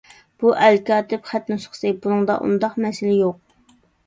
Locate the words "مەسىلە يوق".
2.87-3.39